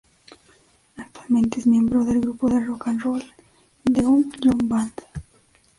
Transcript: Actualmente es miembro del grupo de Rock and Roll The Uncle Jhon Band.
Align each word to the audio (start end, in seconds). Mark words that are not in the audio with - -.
Actualmente 0.97 1.59
es 1.59 1.67
miembro 1.67 2.03
del 2.03 2.21
grupo 2.21 2.49
de 2.49 2.59
Rock 2.65 2.87
and 2.87 3.01
Roll 3.01 3.23
The 3.83 4.03
Uncle 4.03 4.39
Jhon 4.49 4.67
Band. 4.67 4.93